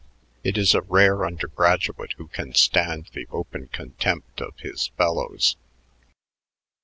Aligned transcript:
It 0.43 0.57
is 0.57 0.73
a 0.73 0.81
rare 0.81 1.23
undergraduate 1.27 2.13
who 2.17 2.25
can 2.27 2.55
stand 2.55 3.11
the 3.13 3.27
open 3.29 3.67
contempt 3.67 4.41
of 4.41 4.57
his 4.57 4.87
fellows." 4.97 5.57